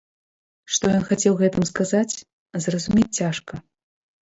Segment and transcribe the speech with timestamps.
[0.77, 2.13] Што ён хацеў гэтым сказаць,
[2.67, 3.53] зразумець цяжка.